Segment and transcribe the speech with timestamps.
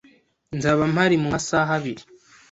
[0.57, 2.03] Nzaba mpari mumasaha abiri.